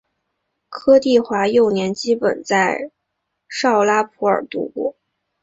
[0.69, 2.89] 柯棣华幼年基本在
[3.47, 4.95] 绍拉普尔度过。